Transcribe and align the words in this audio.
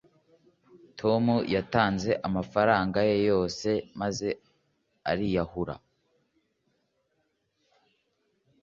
tom 0.99 1.23
yatanze 1.55 2.11
amafaranga 2.27 2.97
ye 3.09 3.15
yose 3.29 3.69
noneho 3.97 4.31
ariyahura 5.11 5.75